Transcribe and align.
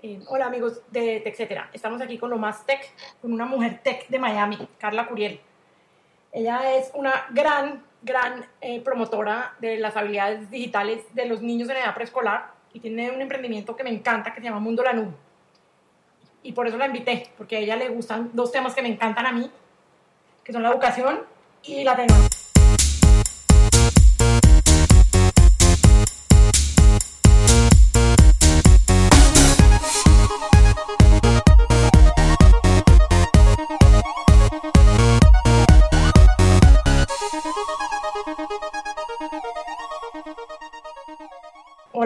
Eh, 0.00 0.20
hola 0.28 0.46
amigos 0.46 0.80
de 0.92 1.18
TechCetera. 1.18 1.70
Estamos 1.72 2.00
aquí 2.00 2.18
con 2.18 2.30
lo 2.30 2.38
más 2.38 2.64
tech, 2.64 2.88
con 3.20 3.32
una 3.32 3.46
mujer 3.46 3.80
tech 3.82 4.06
de 4.06 4.20
Miami, 4.20 4.56
Carla 4.78 5.08
Curiel. 5.08 5.40
Ella 6.30 6.76
es 6.76 6.92
una 6.94 7.26
gran, 7.30 7.82
gran 8.02 8.46
eh, 8.60 8.80
promotora 8.80 9.56
de 9.58 9.76
las 9.78 9.96
habilidades 9.96 10.48
digitales 10.50 11.02
de 11.14 11.26
los 11.26 11.42
niños 11.42 11.68
en 11.70 11.78
edad 11.78 11.96
preescolar 11.96 12.52
y 12.72 12.78
tiene 12.78 13.10
un 13.10 13.20
emprendimiento 13.20 13.74
que 13.74 13.82
me 13.82 13.90
encanta 13.90 14.32
que 14.32 14.40
se 14.40 14.44
llama 14.46 14.60
Mundo 14.60 14.84
la 14.84 14.92
Nube. 14.92 15.14
Y 16.44 16.52
por 16.52 16.68
eso 16.68 16.76
la 16.76 16.86
invité, 16.86 17.30
porque 17.36 17.56
a 17.56 17.58
ella 17.58 17.74
le 17.74 17.88
gustan 17.88 18.30
dos 18.34 18.52
temas 18.52 18.76
que 18.76 18.82
me 18.82 18.88
encantan 18.88 19.26
a 19.26 19.32
mí, 19.32 19.50
que 20.44 20.52
son 20.52 20.62
la 20.62 20.70
educación 20.70 21.24
y 21.64 21.82
la 21.82 21.96
tecnología. 21.96 22.27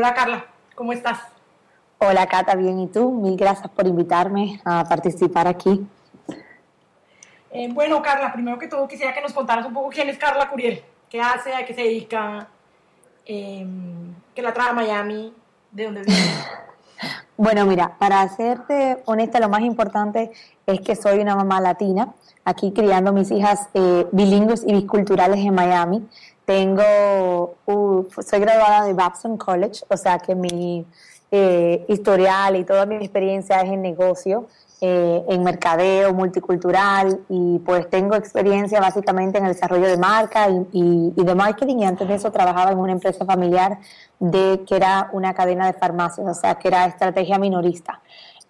Hola 0.02 0.15
Carla, 0.15 0.47
¿cómo 0.74 0.92
estás? 0.92 1.20
Hola 1.98 2.27
Cata, 2.27 2.56
bien, 2.56 2.80
¿y 2.80 2.88
tú? 2.88 3.12
Mil 3.12 3.37
gracias 3.37 3.69
por 3.70 3.87
invitarme 3.87 4.61
a 4.65 4.83
participar 4.83 5.47
aquí. 5.47 5.87
Eh, 7.52 7.69
bueno, 7.70 8.02
Carla, 8.02 8.33
primero 8.33 8.59
que 8.59 8.66
todo 8.66 8.88
quisiera 8.88 9.15
que 9.15 9.20
nos 9.20 9.33
contaras 9.33 9.65
un 9.65 9.73
poco 9.73 9.91
quién 9.91 10.09
es 10.09 10.19
Carla 10.19 10.51
Curiel, 10.51 10.83
qué 11.09 11.20
hace, 11.20 11.55
a 11.55 11.65
qué 11.65 11.73
se 11.73 11.83
dedica, 11.83 12.48
eh, 13.25 13.65
qué 14.34 14.42
la 14.42 14.52
trae 14.52 14.70
a 14.70 14.73
Miami, 14.73 15.33
de 15.70 15.84
dónde 15.84 16.03
viene. 16.03 16.20
Bueno, 17.37 17.64
mira, 17.66 17.97
para 17.98 18.28
serte 18.28 19.03
honesta, 19.05 19.41
lo 19.41 19.48
más 19.48 19.62
importante 19.62 20.30
es 20.66 20.81
que 20.81 20.94
soy 20.94 21.19
una 21.19 21.34
mamá 21.34 21.61
latina, 21.61 22.12
aquí 22.44 22.72
criando 22.72 23.12
mis 23.12 23.31
hijas 23.31 23.69
eh, 23.75 24.06
bilingües 24.12 24.64
y 24.66 24.72
biculturales 24.72 25.39
en 25.39 25.55
Miami. 25.55 26.06
Tengo, 26.44 27.54
uh, 27.66 28.04
soy 28.22 28.40
graduada 28.40 28.84
de 28.84 28.94
Babson 28.94 29.36
College, 29.36 29.84
o 29.88 29.96
sea 29.96 30.18
que 30.18 30.34
mi 30.34 30.84
eh, 31.30 31.84
historial 31.88 32.56
y 32.56 32.64
toda 32.64 32.84
mi 32.84 32.96
experiencia 32.96 33.60
es 33.62 33.70
en 33.70 33.80
negocio, 33.80 34.48
eh, 34.82 35.24
en 35.28 35.44
mercadeo 35.44 36.12
multicultural 36.12 37.20
y 37.28 37.58
pues 37.60 37.88
tengo 37.88 38.16
experiencia 38.16 38.80
básicamente 38.80 39.38
en 39.38 39.46
el 39.46 39.54
desarrollo 39.54 39.86
de 39.86 39.96
marca 39.96 40.48
y, 40.72 41.12
de 41.14 41.34
marketing 41.34 41.76
y 41.78 41.84
antes 41.84 42.06
de 42.06 42.16
eso 42.16 42.32
trabajaba 42.32 42.72
en 42.72 42.78
una 42.78 42.92
empresa 42.92 43.24
familiar 43.24 43.78
de 44.18 44.64
que 44.66 44.76
era 44.76 45.08
una 45.12 45.32
cadena 45.32 45.66
de 45.66 45.72
farmacias, 45.72 46.26
o 46.26 46.34
sea 46.34 46.56
que 46.56 46.68
era 46.68 46.84
estrategia 46.84 47.38
minorista. 47.38 48.02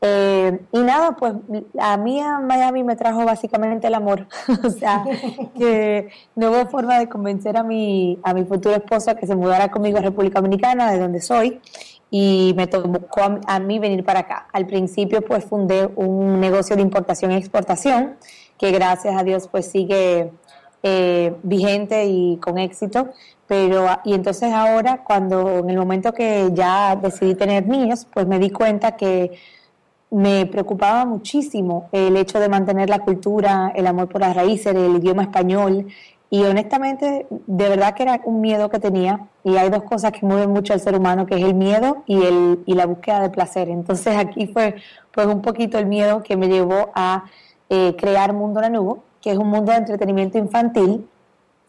Eh, 0.04 0.58
y 0.72 0.80
nada, 0.80 1.14
pues 1.14 1.32
a 1.78 1.96
mí 1.96 2.20
a 2.20 2.40
Miami 2.40 2.82
me 2.82 2.96
trajo 2.96 3.24
básicamente 3.24 3.86
el 3.86 3.94
amor. 3.94 4.26
o 4.64 4.70
sea, 4.70 5.04
que 5.56 6.10
no 6.34 6.50
hubo 6.50 6.66
forma 6.66 6.98
de 6.98 7.08
convencer 7.08 7.56
a 7.56 7.62
mi, 7.62 8.18
a 8.24 8.34
mi 8.34 8.44
futuro 8.44 8.74
esposo 8.74 9.12
a 9.12 9.14
que 9.14 9.28
se 9.28 9.36
mudara 9.36 9.70
conmigo 9.70 9.98
a 9.98 10.00
República 10.00 10.40
Dominicana, 10.40 10.90
de 10.90 10.98
donde 10.98 11.20
soy, 11.20 11.60
y 12.10 12.52
me 12.56 12.66
tocó 12.66 13.20
a, 13.46 13.60
mí 13.60 13.78
venir 13.78 14.04
para 14.04 14.20
acá. 14.20 14.48
Al 14.52 14.66
principio, 14.66 15.22
pues 15.22 15.44
fundé 15.44 15.88
un 15.94 16.40
negocio 16.40 16.74
de 16.74 16.82
importación 16.82 17.30
y 17.30 17.36
exportación, 17.36 18.16
que 18.58 18.72
gracias 18.72 19.16
a 19.16 19.22
Dios, 19.22 19.48
pues 19.48 19.70
sigue 19.70 20.32
eh, 20.82 21.32
vigente 21.44 22.06
y 22.06 22.38
con 22.38 22.58
éxito. 22.58 23.10
Pero, 23.46 23.86
y 24.04 24.14
entonces 24.14 24.52
ahora, 24.52 25.04
cuando 25.04 25.58
en 25.58 25.70
el 25.70 25.78
momento 25.78 26.12
que 26.12 26.50
ya 26.52 26.96
decidí 26.96 27.36
tener 27.36 27.68
niños, 27.68 28.04
pues 28.12 28.26
me 28.26 28.40
di 28.40 28.50
cuenta 28.50 28.96
que 28.96 29.38
me 30.12 30.44
preocupaba 30.44 31.06
muchísimo 31.06 31.88
el 31.90 32.16
hecho 32.18 32.38
de 32.38 32.50
mantener 32.50 32.90
la 32.90 32.98
cultura, 32.98 33.72
el 33.74 33.86
amor 33.86 34.08
por 34.08 34.20
las 34.20 34.36
raíces, 34.36 34.74
el 34.74 34.96
idioma 34.96 35.22
español. 35.22 35.86
Y 36.28 36.44
honestamente, 36.44 37.26
de 37.30 37.68
verdad 37.68 37.94
que 37.94 38.02
era 38.02 38.20
un 38.24 38.42
miedo 38.42 38.68
que 38.68 38.78
tenía. 38.78 39.28
Y 39.42 39.56
hay 39.56 39.70
dos 39.70 39.84
cosas 39.84 40.12
que 40.12 40.24
mueven 40.26 40.50
mucho 40.50 40.74
al 40.74 40.80
ser 40.80 40.94
humano, 40.96 41.24
que 41.24 41.36
es 41.36 41.42
el 41.42 41.54
miedo 41.54 42.02
y, 42.06 42.22
el, 42.22 42.62
y 42.66 42.74
la 42.74 42.84
búsqueda 42.84 43.20
de 43.20 43.30
placer. 43.30 43.70
Entonces 43.70 44.16
aquí 44.16 44.46
fue 44.46 44.74
un 45.26 45.40
poquito 45.40 45.78
el 45.78 45.86
miedo 45.86 46.22
que 46.22 46.36
me 46.36 46.46
llevó 46.48 46.90
a 46.94 47.24
eh, 47.70 47.96
crear 47.96 48.34
Mundo 48.34 48.60
Lanugo, 48.60 49.04
que 49.22 49.30
es 49.30 49.38
un 49.38 49.48
mundo 49.48 49.72
de 49.72 49.78
entretenimiento 49.78 50.36
infantil 50.36 51.06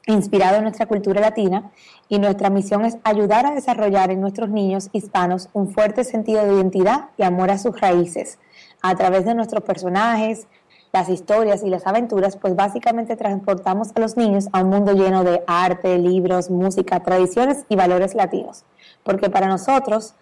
inspirado 0.07 0.57
en 0.57 0.63
nuestra 0.63 0.85
cultura 0.85 1.21
latina 1.21 1.71
y 2.09 2.19
nuestra 2.19 2.49
misión 2.49 2.85
es 2.85 2.97
ayudar 3.03 3.45
a 3.45 3.55
desarrollar 3.55 4.11
en 4.11 4.21
nuestros 4.21 4.49
niños 4.49 4.89
hispanos 4.91 5.49
un 5.53 5.69
fuerte 5.71 6.03
sentido 6.03 6.45
de 6.45 6.53
identidad 6.53 7.09
y 7.17 7.23
amor 7.23 7.51
a 7.51 7.57
sus 7.57 7.79
raíces. 7.79 8.37
A 8.81 8.95
través 8.95 9.25
de 9.25 9.33
nuestros 9.33 9.63
personajes, 9.63 10.47
las 10.91 11.09
historias 11.09 11.63
y 11.63 11.69
las 11.69 11.87
aventuras, 11.87 12.37
pues 12.37 12.55
básicamente 12.55 13.15
transportamos 13.15 13.89
a 13.95 13.99
los 13.99 14.15
niños 14.17 14.47
a 14.51 14.61
un 14.61 14.69
mundo 14.69 14.93
lleno 14.93 15.23
de 15.23 15.41
arte, 15.47 15.97
libros, 15.97 16.51
música, 16.51 16.99
tradiciones 16.99 17.65
y 17.69 17.75
valores 17.75 18.13
latinos. 18.13 18.63
Porque 19.03 19.29
para 19.29 19.47
nosotros, 19.47 20.13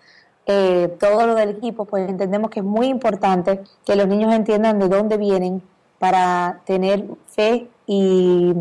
eh, 0.45 0.95
todo 0.99 1.27
lo 1.27 1.35
del 1.35 1.49
equipo, 1.49 1.85
pues 1.85 2.07
entendemos 2.07 2.51
que 2.51 2.61
es 2.61 2.65
muy 2.65 2.87
importante 2.87 3.61
que 3.85 3.95
los 3.95 4.07
niños 4.07 4.33
entiendan 4.33 4.79
de 4.79 4.87
dónde 4.87 5.17
vienen 5.17 5.61
para 5.99 6.61
tener 6.65 7.05
fe 7.27 7.67
y 7.85 8.53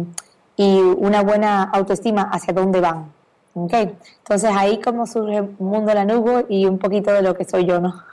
y 0.60 0.78
una 0.78 1.22
buena 1.22 1.62
autoestima 1.72 2.28
hacia 2.30 2.52
dónde 2.52 2.82
van. 2.82 3.10
¿okay? 3.54 3.96
Entonces 4.18 4.50
ahí 4.54 4.78
como 4.78 5.06
surge 5.06 5.40
Mundo 5.58 5.94
Lanugo 5.94 6.44
y 6.50 6.66
un 6.66 6.78
poquito 6.78 7.10
de 7.14 7.22
lo 7.22 7.34
que 7.34 7.46
soy 7.46 7.64
yo, 7.64 7.80
¿no? 7.80 8.04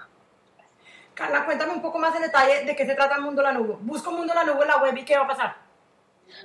Carla, 1.13 1.43
cuéntame 1.43 1.73
un 1.73 1.81
poco 1.81 1.99
más 1.99 2.15
en 2.15 2.21
detalle 2.21 2.63
de 2.63 2.73
qué 2.73 2.85
se 2.85 2.95
trata 2.95 3.19
Mundo 3.19 3.41
Lanugo. 3.41 3.79
Busco 3.81 4.13
Mundo 4.13 4.33
Lanugo 4.33 4.61
en 4.61 4.67
la 4.69 4.77
web 4.77 4.95
y 4.95 5.03
qué 5.03 5.17
va 5.17 5.25
a 5.25 5.27
pasar. 5.27 5.55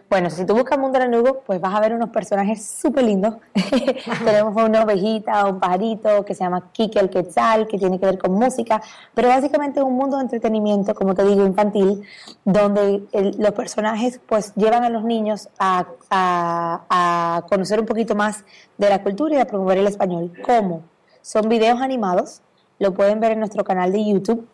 Bueno, 0.09 0.31
si 0.31 0.45
tú 0.45 0.55
buscas 0.55 0.79
Mundo 0.79 0.99
Lanugo, 0.99 1.43
pues 1.47 1.61
vas 1.61 1.75
a 1.75 1.81
ver 1.81 1.95
unos 1.95 2.11
personajes 2.11 2.65
súper 2.65 3.05
lindos. 3.05 3.37
Tenemos 4.25 4.55
una 4.57 4.83
ovejita, 4.83 5.47
un 5.47 5.59
pajarito 5.59 6.25
que 6.25 6.35
se 6.35 6.45
llama 6.45 6.71
Kike 6.73 7.01
el 7.01 7.11
Quetzal, 7.11 7.67
que 7.67 7.79
tiene 7.79 7.99
que 7.99 8.07
ver 8.07 8.19
con 8.19 8.33
música, 8.33 8.83
pero 9.15 9.29
básicamente 9.29 9.81
es 9.81 9.87
un 9.87 9.95
mundo 9.95 10.17
de 10.17 10.25
entretenimiento, 10.25 10.95
como 10.95 11.15
te 11.15 11.25
digo, 11.25 11.45
infantil, 11.45 12.03
donde 12.45 13.05
los 13.39 13.53
personajes 13.53 14.21
pues 14.27 14.55
llevan 14.55 14.85
a 14.85 14.91
los 14.91 15.05
niños 15.05 15.49
a, 15.59 15.87
a 16.11 17.43
conocer 17.49 17.81
un 17.81 17.87
poquito 17.87 18.15
más 18.15 18.45
de 18.79 18.89
la 18.89 19.03
cultura 19.03 19.37
y 19.37 19.39
a 19.39 19.47
promover 19.47 19.79
el 19.79 19.87
español. 19.87 20.33
¿Cómo? 20.45 20.83
Son 21.23 21.49
videos 21.49 21.81
animados, 21.81 22.43
lo 22.79 22.95
pueden 22.95 23.21
ver 23.21 23.33
en 23.33 23.39
nuestro 23.39 23.65
canal 23.65 23.93
de 23.93 24.05
YouTube. 24.05 24.49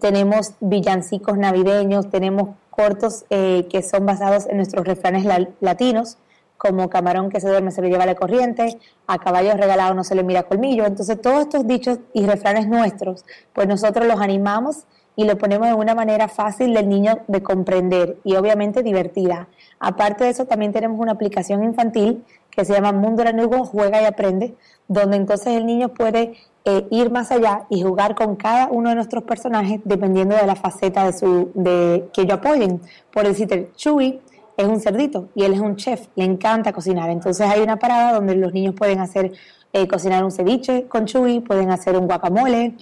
Tenemos 0.00 0.54
villancicos 0.60 1.36
navideños, 1.36 2.10
tenemos 2.10 2.50
cortos 2.70 3.24
eh, 3.30 3.66
que 3.70 3.82
son 3.82 4.06
basados 4.06 4.46
en 4.48 4.56
nuestros 4.56 4.86
refranes 4.86 5.26
latinos, 5.60 6.18
como 6.56 6.88
camarón 6.88 7.28
que 7.28 7.40
se 7.40 7.48
duerme 7.48 7.72
se 7.72 7.82
le 7.82 7.90
lleva 7.90 8.06
la 8.06 8.14
corriente, 8.14 8.78
a 9.06 9.18
caballo 9.18 9.54
regalado 9.54 9.94
no 9.94 10.04
se 10.04 10.14
le 10.14 10.22
mira 10.22 10.44
colmillo. 10.44 10.86
Entonces 10.86 11.20
todos 11.20 11.40
estos 11.40 11.66
dichos 11.66 11.98
y 12.14 12.24
refranes 12.24 12.68
nuestros, 12.68 13.24
pues 13.52 13.66
nosotros 13.66 14.06
los 14.06 14.20
animamos 14.20 14.86
y 15.16 15.24
lo 15.24 15.36
ponemos 15.36 15.68
de 15.68 15.74
una 15.74 15.94
manera 15.94 16.28
fácil 16.28 16.72
del 16.72 16.88
niño 16.88 17.18
de 17.28 17.42
comprender 17.42 18.18
y 18.24 18.36
obviamente 18.36 18.82
divertida. 18.82 19.48
Aparte 19.78 20.24
de 20.24 20.30
eso, 20.30 20.46
también 20.46 20.72
tenemos 20.72 20.98
una 21.00 21.12
aplicación 21.12 21.64
infantil 21.64 22.24
que 22.50 22.64
se 22.64 22.72
llama 22.72 22.92
Mundo 22.92 23.24
Lanugo 23.24 23.64
Juega 23.64 24.00
y 24.00 24.04
Aprende, 24.04 24.54
donde 24.88 25.16
entonces 25.16 25.48
el 25.48 25.66
niño 25.66 25.88
puede 25.88 26.34
eh, 26.64 26.86
ir 26.90 27.10
más 27.10 27.32
allá 27.32 27.66
y 27.70 27.82
jugar 27.82 28.14
con 28.14 28.36
cada 28.36 28.68
uno 28.68 28.90
de 28.90 28.94
nuestros 28.94 29.24
personajes 29.24 29.80
dependiendo 29.84 30.36
de 30.36 30.46
la 30.46 30.54
faceta 30.54 31.04
de 31.04 31.12
su 31.12 31.50
de 31.54 32.08
que 32.12 32.22
ellos 32.22 32.34
apoyen. 32.34 32.80
Por 33.12 33.26
decirte, 33.26 33.70
Chewie 33.74 34.20
es 34.56 34.66
un 34.66 34.80
cerdito 34.80 35.28
y 35.34 35.42
él 35.44 35.54
es 35.54 35.60
un 35.60 35.76
chef, 35.76 36.06
le 36.14 36.24
encanta 36.24 36.72
cocinar. 36.72 37.10
Entonces 37.10 37.48
hay 37.48 37.60
una 37.62 37.78
parada 37.78 38.12
donde 38.12 38.36
los 38.36 38.52
niños 38.52 38.74
pueden 38.76 39.00
hacer 39.00 39.32
eh, 39.72 39.88
cocinar 39.88 40.22
un 40.22 40.30
ceviche 40.30 40.86
con 40.86 41.06
Chewie, 41.06 41.40
pueden 41.40 41.70
hacer 41.70 41.96
un 41.96 42.06
guacamole, 42.06 42.74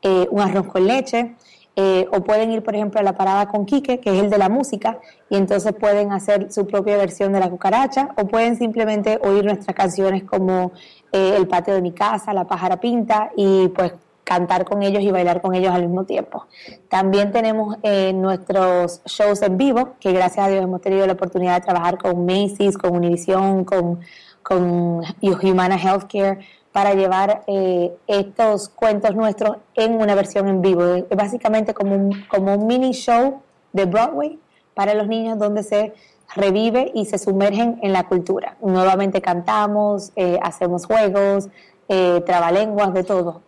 eh, 0.00 0.28
un 0.30 0.40
arroz 0.40 0.68
con 0.68 0.86
leche. 0.86 1.34
O 1.76 2.20
pueden 2.22 2.50
ir, 2.52 2.62
por 2.62 2.74
ejemplo, 2.74 3.00
a 3.00 3.02
la 3.02 3.12
parada 3.14 3.48
con 3.48 3.66
Quique, 3.66 4.00
que 4.00 4.16
es 4.16 4.22
el 4.22 4.30
de 4.30 4.38
la 4.38 4.48
música, 4.48 4.98
y 5.28 5.36
entonces 5.36 5.74
pueden 5.74 6.12
hacer 6.12 6.50
su 6.50 6.66
propia 6.66 6.96
versión 6.96 7.32
de 7.32 7.40
la 7.40 7.50
cucaracha, 7.50 8.08
o 8.16 8.26
pueden 8.26 8.56
simplemente 8.56 9.18
oír 9.22 9.44
nuestras 9.44 9.76
canciones 9.76 10.24
como 10.24 10.72
eh, 11.12 11.34
el 11.36 11.46
patio 11.46 11.74
de 11.74 11.82
mi 11.82 11.92
casa, 11.92 12.32
la 12.32 12.44
pájara 12.44 12.78
pinta 12.78 13.30
y 13.36 13.68
pues 13.68 13.92
cantar 14.26 14.64
con 14.64 14.82
ellos 14.82 15.02
y 15.04 15.10
bailar 15.12 15.40
con 15.40 15.54
ellos 15.54 15.72
al 15.72 15.82
mismo 15.82 16.04
tiempo. 16.04 16.46
También 16.88 17.30
tenemos 17.30 17.76
eh, 17.84 18.12
nuestros 18.12 19.00
shows 19.06 19.40
en 19.42 19.56
vivo, 19.56 19.94
que 20.00 20.12
gracias 20.12 20.46
a 20.46 20.48
Dios 20.48 20.64
hemos 20.64 20.80
tenido 20.80 21.06
la 21.06 21.12
oportunidad 21.12 21.54
de 21.54 21.60
trabajar 21.60 21.96
con 21.96 22.26
Macy's, 22.26 22.76
con 22.76 22.96
Univision, 22.96 23.64
con, 23.64 24.00
con 24.42 25.02
Humana 25.22 25.76
Healthcare, 25.76 26.40
para 26.76 26.92
llevar 26.92 27.42
eh, 27.46 27.96
estos 28.06 28.68
cuentos 28.68 29.14
nuestros 29.14 29.56
en 29.76 29.94
una 29.94 30.14
versión 30.14 30.46
en 30.46 30.60
vivo. 30.60 30.84
Es 31.08 31.16
básicamente 31.16 31.72
como 31.72 31.94
un, 31.94 32.24
como 32.28 32.54
un 32.54 32.66
mini 32.66 32.92
show 32.92 33.40
de 33.72 33.86
Broadway 33.86 34.38
para 34.74 34.92
los 34.92 35.08
niños 35.08 35.38
donde 35.38 35.62
se 35.62 35.94
revive 36.34 36.92
y 36.94 37.06
se 37.06 37.16
sumergen 37.16 37.78
en 37.82 37.94
la 37.94 38.06
cultura. 38.06 38.58
Nuevamente 38.60 39.22
cantamos, 39.22 40.12
eh, 40.16 40.38
hacemos 40.42 40.84
juegos, 40.84 41.48
eh, 41.88 42.22
trabalenguas, 42.26 42.92
de 42.92 43.04
todo. 43.04 43.40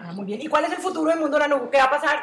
Ah, 0.00 0.12
muy 0.14 0.26
bien. 0.26 0.40
¿Y 0.42 0.46
cuál 0.46 0.66
es 0.66 0.70
el 0.70 0.78
futuro 0.78 1.10
del 1.10 1.18
Mundo 1.18 1.38
de 1.38 1.48
la 1.48 1.48
Nube? 1.48 1.70
¿Qué 1.72 1.78
va 1.78 1.84
a 1.86 1.90
pasar? 1.90 2.18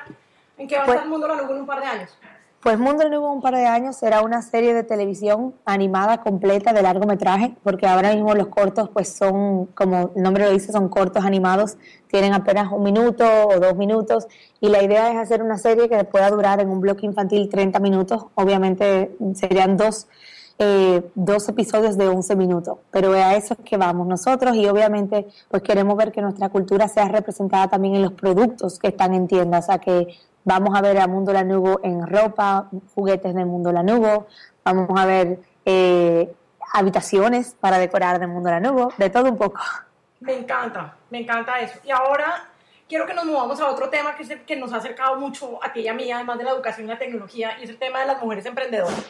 ¿En 0.58 0.66
qué 0.66 0.78
va 0.78 0.84
a 0.84 0.86
Pues- 0.86 0.96
estar 0.96 1.04
el 1.08 1.12
Mundo 1.12 1.28
de 1.28 1.36
la 1.36 1.42
Nube 1.42 1.54
en 1.56 1.60
un 1.60 1.68
par 1.68 1.82
de 1.82 1.88
años? 1.88 2.18
Pues 2.62 2.80
Mundo 2.80 3.08
Nuevo 3.08 3.32
un 3.32 3.40
par 3.40 3.56
de 3.56 3.68
años 3.68 3.98
será 3.98 4.24
una 4.24 4.42
serie 4.42 4.74
de 4.74 4.84
televisión 4.84 5.54
animada 5.64 6.22
completa 6.22 6.74
de 6.74 6.82
largometraje, 6.82 7.56
porque 7.64 7.86
ahora 7.86 8.16
mismo 8.16 8.34
los 8.34 8.48
cortos 8.48 8.90
pues 8.90 9.10
son, 9.10 9.68
como 9.68 10.12
el 10.16 10.24
nombre 10.24 10.46
lo 10.46 10.52
dice, 10.52 10.72
son 10.72 10.90
cortos 10.90 11.24
animados, 11.24 11.78
tienen 12.08 12.34
apenas 12.34 12.72
un 12.72 12.82
minuto 12.82 13.26
o 13.48 13.60
dos 13.60 13.76
minutos. 13.78 14.26
Y 14.60 14.70
la 14.70 14.82
idea 14.82 15.12
es 15.12 15.18
hacer 15.18 15.44
una 15.44 15.60
serie 15.60 15.88
que 15.88 16.04
pueda 16.06 16.32
durar 16.32 16.60
en 16.60 16.70
un 16.70 16.82
bloque 16.82 17.06
infantil 17.06 17.48
30 17.48 17.80
minutos, 17.80 18.26
obviamente 18.34 19.16
serían 19.36 19.78
dos, 19.78 20.08
eh, 20.58 21.04
dos 21.14 21.48
episodios 21.48 21.96
de 21.96 22.08
11 22.08 22.36
minutos, 22.36 22.80
pero 22.90 23.14
a 23.14 23.36
eso 23.36 23.54
es 23.54 23.64
que 23.64 23.78
vamos 23.78 24.08
nosotros 24.08 24.56
y 24.56 24.66
obviamente 24.68 25.28
pues 25.48 25.62
queremos 25.62 25.96
ver 25.96 26.12
que 26.12 26.24
nuestra 26.24 26.50
cultura 26.50 26.88
sea 26.88 27.08
representada 27.08 27.68
también 27.68 27.94
en 27.94 28.02
los 28.02 28.14
productos 28.14 28.80
que 28.80 28.88
están 28.88 29.14
en 29.14 29.28
tiendas, 29.28 29.66
o 29.66 29.68
sea 29.68 29.78
que 29.78 30.08
Vamos 30.48 30.78
a 30.78 30.82
ver 30.82 30.98
a 30.98 31.08
Mundo 31.08 31.34
Lanugo 31.34 31.82
en 31.84 32.08
ropa, 32.08 32.70
juguetes 32.96 33.36
de 33.36 33.44
Mundo 33.44 33.74
Lanugo, 33.74 34.28
vamos 34.64 34.98
a 34.98 35.06
ver 35.06 35.40
eh, 35.66 36.34
habitaciones 36.72 37.54
para 37.60 37.78
decorar 37.78 38.18
de 38.18 38.28
Mundo 38.28 38.50
Lanugo, 38.50 38.94
de 38.98 39.10
todo 39.10 39.30
un 39.30 39.38
poco. 39.38 39.60
Me 40.22 40.38
encanta, 40.38 40.96
me 41.10 41.20
encanta 41.20 41.60
eso. 41.60 41.80
Y 41.84 41.92
ahora 41.92 42.48
quiero 42.88 43.06
que 43.06 43.14
nos 43.14 43.26
movamos 43.26 43.60
a 43.60 43.68
otro 43.70 43.90
tema 43.90 44.16
que, 44.16 44.24
es 44.24 44.30
el 44.30 44.46
que 44.46 44.56
nos 44.56 44.72
ha 44.72 44.78
acercado 44.78 45.18
mucho 45.18 45.62
a 45.62 45.74
ti 45.74 45.82
y 45.82 45.90
a 45.90 45.94
mí, 45.94 46.10
además 46.10 46.38
de 46.38 46.46
la 46.46 46.52
educación 46.52 46.88
y 46.88 46.92
la 46.92 46.98
tecnología, 46.98 47.58
y 47.60 47.66
es 47.66 47.70
el 47.70 47.78
tema 47.78 48.00
de 48.00 48.06
las 48.06 48.24
mujeres 48.24 48.46
emprendedoras. 48.46 49.06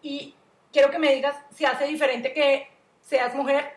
Y 0.00 0.34
quiero 0.72 0.90
que 0.90 0.98
me 0.98 1.12
digas 1.12 1.36
si 1.54 1.66
hace 1.66 1.84
diferente 1.84 2.32
que 2.32 2.66
seas 3.02 3.34
mujer 3.34 3.76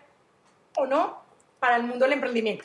o 0.77 0.85
no 0.85 1.17
para 1.59 1.75
el 1.75 1.83
mundo 1.83 2.05
del 2.05 2.13
emprendimiento. 2.13 2.63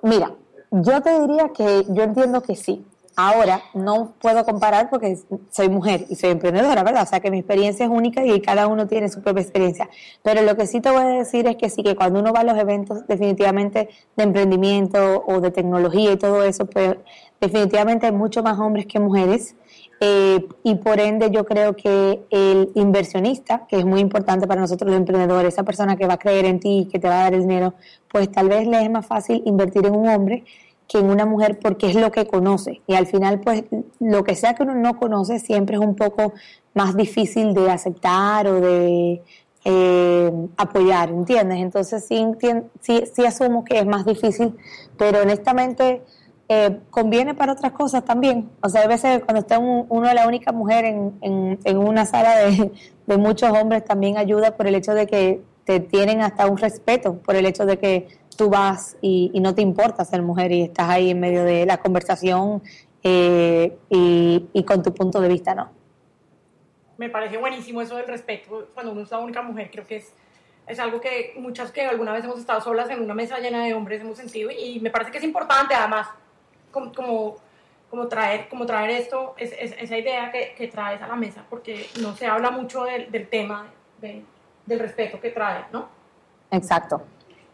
Mira, 0.00 0.32
yo 0.82 1.00
te 1.02 1.20
diría 1.20 1.50
que 1.50 1.84
yo 1.88 2.02
entiendo 2.02 2.42
que 2.42 2.56
sí. 2.56 2.84
Ahora 3.16 3.62
no 3.74 4.14
puedo 4.20 4.44
comparar 4.44 4.90
porque 4.90 5.16
soy 5.50 5.68
mujer 5.68 6.04
y 6.08 6.16
soy 6.16 6.30
emprendedora, 6.30 6.82
¿verdad? 6.82 7.04
O 7.04 7.06
sea 7.06 7.20
que 7.20 7.30
mi 7.30 7.38
experiencia 7.38 7.84
es 7.84 7.90
única 7.90 8.24
y 8.24 8.40
cada 8.40 8.66
uno 8.66 8.88
tiene 8.88 9.08
su 9.08 9.22
propia 9.22 9.42
experiencia. 9.42 9.88
Pero 10.24 10.42
lo 10.42 10.56
que 10.56 10.66
sí 10.66 10.80
te 10.80 10.90
voy 10.90 11.02
a 11.02 11.06
decir 11.06 11.46
es 11.46 11.54
que 11.54 11.70
sí, 11.70 11.84
que 11.84 11.94
cuando 11.94 12.18
uno 12.18 12.32
va 12.32 12.40
a 12.40 12.44
los 12.44 12.58
eventos 12.58 13.06
definitivamente 13.06 13.88
de 14.16 14.24
emprendimiento 14.24 15.22
o 15.28 15.40
de 15.40 15.52
tecnología 15.52 16.10
y 16.10 16.16
todo 16.16 16.42
eso, 16.42 16.66
pues 16.66 16.96
definitivamente 17.40 18.06
hay 18.06 18.12
mucho 18.12 18.42
más 18.42 18.58
hombres 18.58 18.86
que 18.86 18.98
mujeres. 18.98 19.54
Eh, 20.00 20.46
y 20.64 20.74
por 20.76 21.00
ende 21.00 21.30
yo 21.30 21.44
creo 21.44 21.76
que 21.76 22.24
el 22.30 22.70
inversionista, 22.74 23.66
que 23.68 23.78
es 23.78 23.84
muy 23.84 24.00
importante 24.00 24.46
para 24.46 24.60
nosotros 24.60 24.90
los 24.90 24.98
emprendedores, 24.98 25.54
esa 25.54 25.62
persona 25.62 25.96
que 25.96 26.06
va 26.06 26.14
a 26.14 26.18
creer 26.18 26.44
en 26.44 26.60
ti 26.60 26.80
y 26.80 26.86
que 26.86 26.98
te 26.98 27.08
va 27.08 27.20
a 27.20 27.22
dar 27.24 27.34
el 27.34 27.42
dinero, 27.42 27.74
pues 28.08 28.30
tal 28.30 28.48
vez 28.48 28.66
le 28.66 28.82
es 28.82 28.90
más 28.90 29.06
fácil 29.06 29.42
invertir 29.46 29.86
en 29.86 29.94
un 29.94 30.08
hombre 30.08 30.44
que 30.88 30.98
en 30.98 31.10
una 31.10 31.24
mujer 31.24 31.58
porque 31.60 31.88
es 31.88 31.94
lo 31.94 32.10
que 32.12 32.26
conoce. 32.26 32.82
Y 32.86 32.94
al 32.94 33.06
final, 33.06 33.40
pues 33.40 33.64
lo 34.00 34.24
que 34.24 34.34
sea 34.34 34.54
que 34.54 34.64
uno 34.64 34.74
no 34.74 34.98
conoce 34.98 35.38
siempre 35.38 35.76
es 35.76 35.82
un 35.82 35.94
poco 35.94 36.34
más 36.74 36.96
difícil 36.96 37.54
de 37.54 37.70
aceptar 37.70 38.46
o 38.46 38.60
de 38.60 39.22
eh, 39.64 40.32
apoyar, 40.56 41.08
¿entiendes? 41.08 41.58
Entonces 41.58 42.04
sí, 42.06 42.26
sí, 42.80 43.04
sí 43.12 43.24
asumo 43.24 43.64
que 43.64 43.78
es 43.78 43.86
más 43.86 44.04
difícil, 44.04 44.54
pero 44.98 45.22
honestamente 45.22 46.02
eh, 46.48 46.78
conviene 46.90 47.34
para 47.34 47.52
otras 47.52 47.72
cosas 47.72 48.04
también. 48.04 48.50
O 48.60 48.68
sea, 48.68 48.82
hay 48.82 48.88
veces 48.88 49.22
cuando 49.24 49.40
está 49.40 49.58
un- 49.58 49.86
uno 49.88 50.12
la 50.12 50.26
única 50.26 50.52
mujer 50.52 50.84
en, 50.84 51.58
una 51.76 52.04
sala 52.04 52.36
de, 52.36 53.16
muchos 53.16 53.50
hombres 53.50 53.84
también 53.84 54.18
ayuda 54.18 54.56
por 54.56 54.66
el 54.66 54.74
hecho 54.74 54.92
de 54.94 55.06
que 55.06 55.40
te 55.64 55.80
tienen 55.80 56.20
hasta 56.20 56.46
un 56.46 56.58
respeto, 56.58 57.16
por 57.18 57.36
el 57.36 57.46
hecho 57.46 57.64
de 57.64 57.78
que 57.78 58.08
tú 58.36 58.50
vas 58.50 58.96
y, 59.00 59.30
no 59.40 59.54
te 59.54 59.62
importa 59.62 60.04
ser 60.04 60.22
mujer 60.22 60.52
y 60.52 60.62
estás 60.62 60.90
ahí 60.90 61.10
en 61.10 61.20
medio 61.20 61.44
de 61.44 61.64
la 61.64 61.78
conversación 61.78 62.62
eh, 63.02 63.78
y, 63.88 64.46
y 64.52 64.64
con 64.64 64.82
tu 64.82 64.92
punto 64.92 65.20
de 65.20 65.28
vista, 65.28 65.54
¿no? 65.54 65.70
Me 66.98 67.08
parece 67.08 67.38
buenísimo 67.38 67.80
eso 67.80 67.96
del 67.96 68.06
respeto 68.06 68.68
cuando 68.74 68.92
uno 68.92 69.02
es 69.02 69.10
la 69.10 69.18
única 69.18 69.42
mujer. 69.42 69.70
Creo 69.70 69.86
que 69.86 69.96
es, 69.96 70.12
es 70.66 70.78
algo 70.78 71.00
que 71.00 71.34
muchas 71.38 71.72
que 71.72 71.82
alguna 71.82 72.12
vez 72.12 72.24
hemos 72.24 72.38
estado 72.38 72.60
solas 72.60 72.90
en 72.90 73.02
una 73.02 73.14
mesa 73.14 73.38
llena 73.38 73.64
de 73.64 73.74
hombres 73.74 74.00
hemos 74.00 74.18
sentido 74.18 74.50
y 74.50 74.78
me 74.80 74.90
parece 74.90 75.10
que 75.10 75.18
es 75.18 75.24
importante 75.24 75.74
además 75.74 76.08
como, 76.74 76.92
como, 76.92 77.36
como 77.88 78.08
traer, 78.08 78.48
como 78.50 78.66
traer 78.66 78.90
esto, 78.90 79.34
es, 79.38 79.52
es- 79.58 79.74
esa 79.80 79.96
idea 79.96 80.30
que, 80.30 80.54
que 80.58 80.68
traes 80.68 81.00
a 81.00 81.06
la 81.08 81.14
mesa 81.16 81.42
porque 81.48 81.86
no 82.02 82.14
se 82.16 82.26
habla 82.26 82.50
mucho 82.50 82.84
del, 82.84 83.10
del 83.10 83.28
tema 83.28 83.68
de- 84.02 84.22
del 84.66 84.78
respeto 84.80 85.20
que 85.20 85.30
trae, 85.30 85.64
¿no? 85.72 85.88
Exacto. 86.50 87.02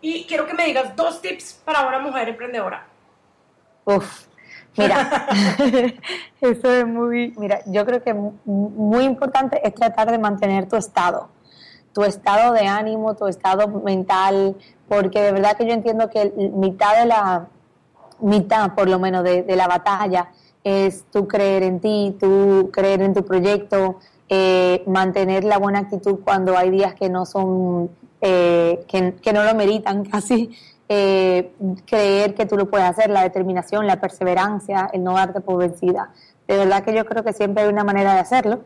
Y 0.00 0.24
quiero 0.24 0.46
que 0.46 0.54
me 0.54 0.64
digas 0.64 0.96
dos 0.96 1.20
tips 1.20 1.60
para 1.64 1.86
una 1.86 1.98
mujer 1.98 2.28
emprendedora. 2.30 2.86
Uf, 3.84 4.26
mira, 4.76 5.26
eso 6.40 6.72
es 6.72 6.86
muy, 6.86 7.34
mira, 7.36 7.60
yo 7.66 7.84
creo 7.84 8.02
que 8.02 8.14
mu- 8.14 8.32
muy 8.44 9.04
importante 9.04 9.60
es 9.66 9.74
tratar 9.74 10.10
de 10.10 10.18
mantener 10.18 10.68
tu 10.68 10.76
estado, 10.76 11.28
tu 11.92 12.02
estado 12.04 12.52
de 12.54 12.66
ánimo, 12.66 13.14
tu 13.16 13.26
estado 13.26 13.66
mental, 13.68 14.56
porque 14.88 15.20
de 15.20 15.32
verdad 15.32 15.56
que 15.56 15.66
yo 15.66 15.72
entiendo 15.72 16.08
que 16.08 16.32
mitad 16.54 16.96
de 16.98 17.06
la, 17.06 17.46
mitad 18.22 18.74
por 18.74 18.88
lo 18.88 18.98
menos 18.98 19.24
de, 19.24 19.44
la 19.56 19.66
batalla 19.66 20.30
es 20.62 21.04
tú 21.10 21.26
creer 21.26 21.62
en 21.62 21.80
ti, 21.80 22.16
tú 22.20 22.70
creer 22.72 23.02
en 23.02 23.14
tu 23.14 23.24
proyecto, 23.24 23.98
eh, 24.28 24.82
mantener 24.86 25.44
la 25.44 25.58
buena 25.58 25.80
actitud 25.80 26.20
cuando 26.22 26.56
hay 26.56 26.70
días 26.70 26.94
que 26.94 27.08
no 27.08 27.26
son, 27.26 27.90
eh, 28.20 28.84
que, 28.86 29.14
que 29.14 29.32
no 29.32 29.42
lo 29.42 29.54
meritan 29.54 30.04
casi, 30.10 30.50
eh, 30.88 31.52
creer 31.86 32.34
que 32.34 32.46
tú 32.46 32.56
lo 32.56 32.68
puedes 32.68 32.86
hacer, 32.88 33.10
la 33.10 33.22
determinación, 33.22 33.86
la 33.86 34.00
perseverancia, 34.00 34.90
el 34.92 35.04
no 35.04 35.14
darte 35.14 35.40
por 35.40 35.56
vencida. 35.58 36.10
De 36.48 36.56
verdad 36.56 36.82
que 36.82 36.92
yo 36.92 37.04
creo 37.04 37.22
que 37.22 37.32
siempre 37.32 37.62
hay 37.62 37.68
una 37.68 37.84
manera 37.84 38.12
de 38.14 38.18
hacerlo. 38.18 38.64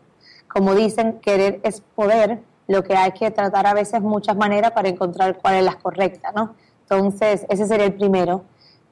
Como 0.49 0.75
dicen, 0.75 1.19
querer 1.21 1.61
es 1.65 1.83
poder, 1.83 2.41
lo 2.67 2.83
que 2.83 2.97
hay 2.97 3.13
que 3.13 3.31
tratar 3.31 3.67
a 3.67 3.75
veces 3.75 4.01
muchas 4.01 4.37
maneras 4.37 4.71
para 4.71 4.89
encontrar 4.89 5.37
cuál 5.37 5.57
es 5.57 5.65
la 5.65 5.75
correcta, 5.75 6.33
¿no? 6.35 6.55
Entonces, 6.89 7.45
ese 7.49 7.67
sería 7.67 7.87
el 7.87 7.95
primero. 7.95 8.45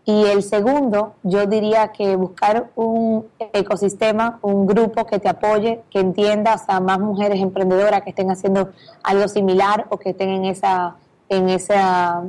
Y 0.05 0.25
el 0.25 0.43
segundo, 0.43 1.15
yo 1.23 1.47
diría 1.47 1.89
que 1.89 2.17
buscar 2.17 2.71
un 2.75 3.27
ecosistema, 3.39 4.41
un 4.43 4.67
grupo 4.67 5.07
que 5.07 5.21
te 5.21 5.29
apoye, 5.29 5.83
que 5.91 6.01
entienda, 6.01 6.55
o 6.55 6.59
sea, 6.59 6.81
más 6.81 6.99
mujeres 6.99 7.41
emprendedoras 7.41 8.03
que 8.03 8.11
estén 8.11 8.31
haciendo 8.31 8.71
algo 9.05 9.29
similar 9.29 9.87
o 9.91 9.99
que 9.99 10.11
estén 10.11 10.31
en 10.31 10.45
esa, 10.47 10.97
en 11.29 11.49
esa 11.49 12.25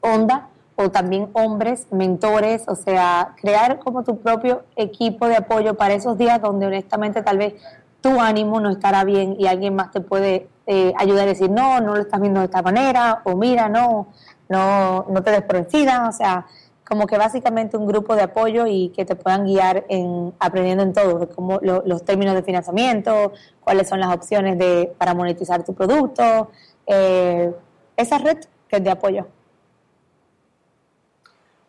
onda, 0.00 0.48
o 0.74 0.90
también 0.90 1.28
hombres, 1.34 1.86
mentores, 1.92 2.64
o 2.66 2.74
sea, 2.74 3.34
crear 3.40 3.78
como 3.78 4.02
tu 4.02 4.18
propio 4.18 4.62
equipo 4.74 5.28
de 5.28 5.36
apoyo 5.36 5.74
para 5.74 5.94
esos 5.94 6.18
días 6.18 6.40
donde 6.40 6.66
honestamente 6.66 7.22
tal 7.22 7.38
vez 7.38 7.54
tu 8.00 8.20
ánimo 8.20 8.60
no 8.60 8.70
estará 8.70 9.04
bien 9.04 9.36
y 9.38 9.46
alguien 9.46 9.76
más 9.76 9.90
te 9.90 10.00
puede 10.00 10.48
eh, 10.66 10.92
ayudar 10.96 11.24
a 11.24 11.26
decir, 11.26 11.50
no, 11.50 11.80
no 11.80 11.94
lo 11.94 12.00
estás 12.00 12.20
viendo 12.20 12.40
de 12.40 12.46
esta 12.46 12.62
manera, 12.62 13.20
o 13.24 13.36
mira, 13.36 13.68
no, 13.68 14.08
no, 14.48 15.06
no 15.08 15.22
te 15.22 15.30
des 15.30 15.44
o 15.44 16.12
sea, 16.12 16.46
como 16.90 17.06
que 17.06 17.16
básicamente 17.16 17.76
un 17.76 17.86
grupo 17.86 18.16
de 18.16 18.22
apoyo 18.22 18.66
y 18.66 18.88
que 18.88 19.04
te 19.04 19.14
puedan 19.14 19.44
guiar 19.44 19.84
en 19.88 20.34
aprendiendo 20.40 20.82
en 20.82 20.92
todo, 20.92 21.20
de 21.20 21.28
cómo 21.28 21.60
lo- 21.62 21.84
los 21.86 22.04
términos 22.04 22.34
de 22.34 22.42
financiamiento, 22.42 23.32
cuáles 23.60 23.88
son 23.88 24.00
las 24.00 24.12
opciones 24.12 24.58
de 24.58 24.92
para 24.98 25.14
monetizar 25.14 25.62
tu 25.64 25.72
producto, 25.72 26.50
eh, 26.88 27.54
esa 27.96 28.18
red 28.18 28.38
que 28.66 28.78
es 28.78 28.82
de 28.82 28.90
apoyo. 28.90 29.28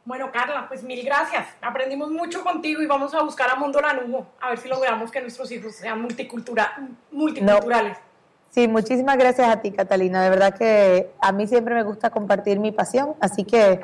Bueno, 0.06 0.32
Carla, 0.32 0.66
pues 0.68 0.82
mil 0.82 1.06
gracias. 1.06 1.46
Aprendimos 1.62 2.10
mucho 2.10 2.44
contigo 2.44 2.82
y 2.82 2.88
vamos 2.88 3.14
a 3.14 3.22
buscar 3.22 3.48
a 3.52 3.56
Mundo 3.58 3.80
Lanugo, 3.80 4.26
a 4.42 4.50
ver 4.50 4.58
si 4.58 4.70
logramos 4.70 5.12
que 5.12 5.22
nuestros 5.22 5.52
hijos 5.52 5.76
sean 5.76 6.02
multicultura, 6.02 6.90
multiculturales. 7.12 7.96
Sí, 8.50 8.68
muchísimas 8.68 9.18
gracias 9.18 9.48
a 9.48 9.62
ti, 9.62 9.72
Catalina. 9.72 10.24
De 10.24 10.32
verdad 10.32 10.58
que 10.58 11.12
a 11.22 11.32
mí 11.32 11.46
siempre 11.46 11.76
me 11.76 11.84
gusta 11.84 12.10
compartir 12.10 12.60
mi 12.60 12.72
pasión, 12.72 13.14
así 13.22 13.44
que 13.44 13.82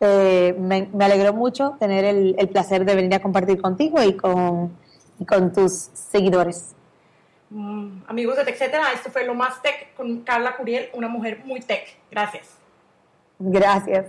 eh, 0.00 0.54
me, 0.58 0.88
me 0.92 1.04
alegró 1.04 1.32
mucho 1.32 1.76
tener 1.78 2.04
el, 2.04 2.34
el 2.38 2.48
placer 2.48 2.84
de 2.84 2.94
venir 2.94 3.14
a 3.14 3.20
compartir 3.20 3.60
contigo 3.60 4.02
y 4.02 4.16
con, 4.16 4.76
y 5.18 5.24
con 5.24 5.52
tus 5.52 5.72
seguidores. 5.94 6.74
Mm, 7.50 8.02
amigos 8.08 8.36
de 8.36 8.44
TechCetera, 8.44 8.92
esto 8.92 9.10
fue 9.10 9.24
lo 9.24 9.34
más 9.34 9.62
tech 9.62 9.94
con 9.96 10.20
Carla 10.22 10.56
Curiel, 10.56 10.90
una 10.94 11.08
mujer 11.08 11.42
muy 11.44 11.60
tech. 11.60 11.96
Gracias. 12.10 12.48
Gracias. 13.38 14.06